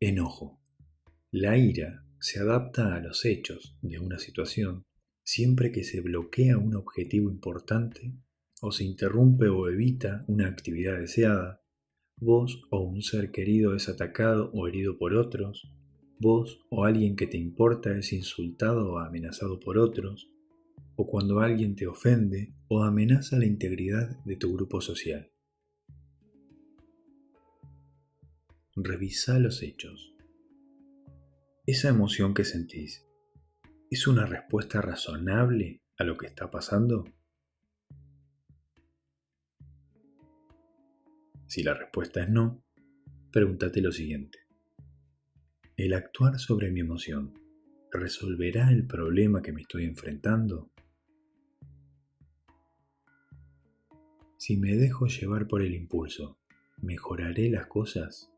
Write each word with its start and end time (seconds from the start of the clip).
Enojo. 0.00 0.60
La 1.32 1.58
ira 1.58 2.04
se 2.20 2.38
adapta 2.38 2.94
a 2.94 3.00
los 3.00 3.24
hechos 3.24 3.76
de 3.82 3.98
una 3.98 4.20
situación 4.20 4.84
siempre 5.24 5.72
que 5.72 5.82
se 5.82 6.00
bloquea 6.00 6.56
un 6.56 6.76
objetivo 6.76 7.28
importante 7.32 8.14
o 8.62 8.70
se 8.70 8.84
interrumpe 8.84 9.48
o 9.48 9.68
evita 9.68 10.24
una 10.28 10.46
actividad 10.46 11.00
deseada, 11.00 11.64
vos 12.16 12.62
o 12.70 12.80
un 12.80 13.02
ser 13.02 13.32
querido 13.32 13.74
es 13.74 13.88
atacado 13.88 14.52
o 14.54 14.68
herido 14.68 14.98
por 14.98 15.14
otros, 15.14 15.68
vos 16.20 16.60
o 16.70 16.84
alguien 16.84 17.16
que 17.16 17.26
te 17.26 17.36
importa 17.36 17.90
es 17.98 18.12
insultado 18.12 18.92
o 18.92 18.98
amenazado 18.98 19.58
por 19.58 19.78
otros, 19.78 20.30
o 20.94 21.08
cuando 21.08 21.40
alguien 21.40 21.74
te 21.74 21.88
ofende 21.88 22.54
o 22.68 22.84
amenaza 22.84 23.36
la 23.36 23.46
integridad 23.46 24.16
de 24.24 24.36
tu 24.36 24.52
grupo 24.54 24.80
social. 24.80 25.32
Revisa 28.80 29.40
los 29.40 29.64
hechos. 29.64 30.14
Esa 31.66 31.88
emoción 31.88 32.32
que 32.32 32.44
sentís, 32.44 33.04
¿es 33.90 34.06
una 34.06 34.24
respuesta 34.24 34.80
razonable 34.80 35.82
a 35.98 36.04
lo 36.04 36.16
que 36.16 36.28
está 36.28 36.48
pasando? 36.48 37.04
Si 41.48 41.64
la 41.64 41.74
respuesta 41.74 42.22
es 42.22 42.28
no, 42.28 42.62
pregúntate 43.32 43.80
lo 43.80 43.90
siguiente. 43.90 44.38
¿El 45.76 45.92
actuar 45.92 46.38
sobre 46.38 46.70
mi 46.70 46.78
emoción 46.78 47.34
resolverá 47.90 48.70
el 48.70 48.86
problema 48.86 49.42
que 49.42 49.52
me 49.52 49.62
estoy 49.62 49.86
enfrentando? 49.86 50.70
Si 54.36 54.56
me 54.56 54.76
dejo 54.76 55.08
llevar 55.08 55.48
por 55.48 55.62
el 55.62 55.74
impulso, 55.74 56.38
¿mejoraré 56.80 57.50
las 57.50 57.66
cosas? 57.66 58.32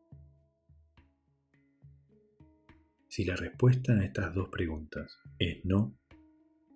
Si 3.10 3.24
la 3.24 3.34
respuesta 3.34 3.94
a 3.94 4.04
estas 4.04 4.32
dos 4.36 4.50
preguntas 4.50 5.18
es 5.40 5.64
no, 5.64 5.98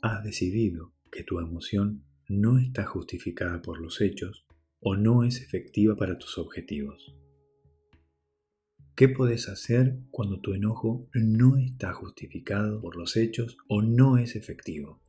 has 0.03 0.25
decidido 0.25 0.93
que 1.13 1.23
tu 1.23 1.39
emoción 1.39 2.07
no 2.29 2.59
está 2.59 2.85
justificada 2.87 3.63
por 3.63 3.81
los 3.81 4.01
hechos 4.01 4.45
o 4.81 4.97
no 4.97 5.23
es 5.23 5.41
efectiva 5.41 5.95
para 5.95 6.19
tus 6.19 6.37
objetivos. 6.39 7.15
¿Qué 8.97 9.09
puedes 9.09 9.49
hacer 9.49 10.01
cuando 10.11 10.41
tu 10.41 10.55
enojo 10.55 11.09
no 11.15 11.57
está 11.57 11.93
justificado 11.93 12.81
por 12.81 12.97
los 12.97 13.17
hechos 13.17 13.57
o 13.69 13.83
no 13.83 14.19
es 14.19 14.35
efectivo? 14.35 15.01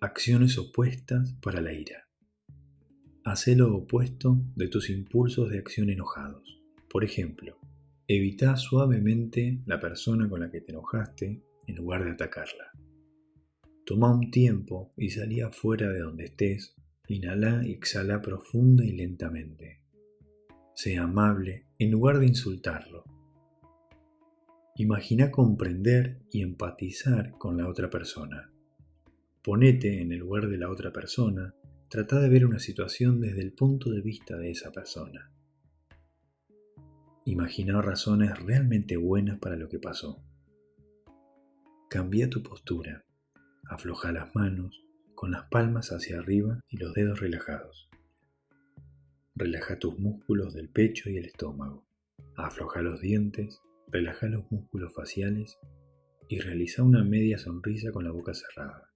Acciones 0.00 0.56
opuestas 0.56 1.34
para 1.42 1.60
la 1.60 1.74
ira. 1.74 2.08
Haz 3.24 3.46
lo 3.48 3.76
opuesto 3.76 4.38
de 4.54 4.68
tus 4.68 4.88
impulsos 4.88 5.50
de 5.50 5.58
acción 5.58 5.90
enojados. 5.90 6.62
Por 6.88 7.04
ejemplo, 7.04 7.58
Evita 8.08 8.56
suavemente 8.56 9.62
la 9.66 9.80
persona 9.80 10.28
con 10.28 10.38
la 10.38 10.48
que 10.48 10.60
te 10.60 10.70
enojaste 10.70 11.42
en 11.66 11.74
lugar 11.74 12.04
de 12.04 12.12
atacarla. 12.12 12.70
Toma 13.84 14.14
un 14.14 14.30
tiempo 14.30 14.92
y 14.96 15.10
salí 15.10 15.40
afuera 15.40 15.90
de 15.90 15.98
donde 15.98 16.26
estés. 16.26 16.76
Inhala 17.08 17.66
y 17.66 17.72
exhala 17.72 18.22
profunda 18.22 18.84
y 18.84 18.92
lentamente. 18.92 19.80
Sea 20.72 21.02
amable 21.02 21.66
en 21.80 21.90
lugar 21.90 22.20
de 22.20 22.26
insultarlo. 22.26 23.02
Imagina 24.76 25.32
comprender 25.32 26.20
y 26.30 26.42
empatizar 26.42 27.32
con 27.32 27.56
la 27.56 27.68
otra 27.68 27.90
persona. 27.90 28.52
Ponete 29.42 30.00
en 30.00 30.12
el 30.12 30.20
lugar 30.20 30.48
de 30.48 30.58
la 30.58 30.70
otra 30.70 30.92
persona. 30.92 31.56
Trata 31.88 32.20
de 32.20 32.28
ver 32.28 32.46
una 32.46 32.60
situación 32.60 33.20
desde 33.20 33.42
el 33.42 33.52
punto 33.52 33.90
de 33.90 34.00
vista 34.00 34.36
de 34.36 34.52
esa 34.52 34.70
persona. 34.70 35.32
Imagina 37.28 37.82
razones 37.82 38.38
realmente 38.38 38.96
buenas 38.96 39.40
para 39.40 39.56
lo 39.56 39.68
que 39.68 39.80
pasó. 39.80 40.22
Cambia 41.90 42.30
tu 42.30 42.40
postura. 42.40 43.04
Afloja 43.68 44.12
las 44.12 44.32
manos 44.36 44.80
con 45.16 45.32
las 45.32 45.48
palmas 45.50 45.90
hacia 45.90 46.20
arriba 46.20 46.60
y 46.68 46.76
los 46.76 46.94
dedos 46.94 47.18
relajados. 47.18 47.90
Relaja 49.34 49.80
tus 49.80 49.98
músculos 49.98 50.54
del 50.54 50.68
pecho 50.68 51.10
y 51.10 51.16
el 51.16 51.24
estómago. 51.24 51.84
Afloja 52.36 52.80
los 52.80 53.00
dientes, 53.00 53.60
relaja 53.88 54.28
los 54.28 54.48
músculos 54.52 54.94
faciales 54.94 55.58
y 56.28 56.38
realiza 56.38 56.84
una 56.84 57.02
media 57.02 57.38
sonrisa 57.38 57.90
con 57.90 58.04
la 58.04 58.12
boca 58.12 58.34
cerrada. 58.34 58.92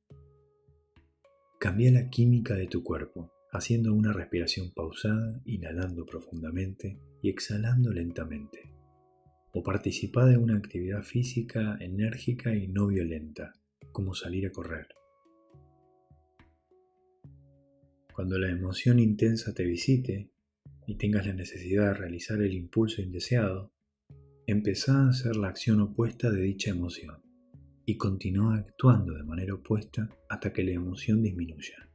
Cambia 1.58 1.90
la 1.90 2.08
química 2.10 2.54
de 2.54 2.68
tu 2.68 2.84
cuerpo 2.84 3.32
haciendo 3.52 3.94
una 3.94 4.12
respiración 4.12 4.72
pausada, 4.72 5.40
inhalando 5.44 6.06
profundamente 6.06 6.98
y 7.22 7.30
exhalando 7.30 7.92
lentamente. 7.92 8.74
O 9.52 9.62
participa 9.62 10.26
de 10.26 10.36
una 10.36 10.56
actividad 10.56 11.02
física 11.02 11.76
enérgica 11.80 12.54
y 12.54 12.68
no 12.68 12.86
violenta, 12.86 13.52
como 13.92 14.14
salir 14.14 14.46
a 14.46 14.52
correr. 14.52 14.86
Cuando 18.14 18.38
la 18.38 18.50
emoción 18.50 18.98
intensa 18.98 19.54
te 19.54 19.64
visite 19.64 20.30
y 20.86 20.96
tengas 20.96 21.26
la 21.26 21.32
necesidad 21.32 21.88
de 21.88 21.94
realizar 21.94 22.40
el 22.40 22.52
impulso 22.52 23.02
indeseado, 23.02 23.72
empezá 24.46 25.06
a 25.06 25.08
hacer 25.08 25.36
la 25.36 25.48
acción 25.48 25.80
opuesta 25.80 26.30
de 26.30 26.42
dicha 26.42 26.70
emoción 26.70 27.22
y 27.86 27.96
continúa 27.96 28.56
actuando 28.56 29.14
de 29.14 29.24
manera 29.24 29.54
opuesta 29.54 30.08
hasta 30.28 30.52
que 30.52 30.62
la 30.62 30.72
emoción 30.72 31.22
disminuya. 31.22 31.89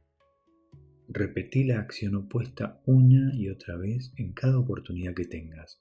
Repetí 1.08 1.64
la 1.64 1.78
acción 1.78 2.16
opuesta 2.16 2.80
una 2.84 3.32
y 3.34 3.48
otra 3.48 3.76
vez 3.76 4.12
en 4.16 4.32
cada 4.32 4.58
oportunidad 4.58 5.14
que 5.14 5.24
tengas. 5.24 5.80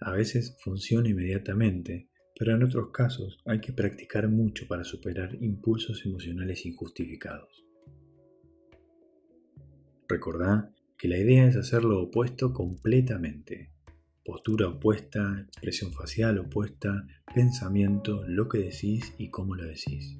A 0.00 0.12
veces 0.12 0.56
funciona 0.62 1.08
inmediatamente, 1.08 2.08
pero 2.38 2.54
en 2.54 2.62
otros 2.62 2.90
casos 2.90 3.38
hay 3.44 3.60
que 3.60 3.72
practicar 3.72 4.28
mucho 4.28 4.66
para 4.66 4.84
superar 4.84 5.36
impulsos 5.42 6.06
emocionales 6.06 6.64
injustificados. 6.64 7.66
Recordá 10.08 10.72
que 10.96 11.08
la 11.08 11.18
idea 11.18 11.46
es 11.46 11.56
hacer 11.56 11.84
lo 11.84 12.02
opuesto 12.02 12.54
completamente. 12.54 13.72
Postura 14.24 14.68
opuesta, 14.68 15.44
expresión 15.46 15.92
facial 15.92 16.38
opuesta, 16.38 17.06
pensamiento, 17.34 18.24
lo 18.26 18.48
que 18.48 18.58
decís 18.58 19.14
y 19.18 19.28
cómo 19.30 19.54
lo 19.54 19.64
decís. 19.64 20.18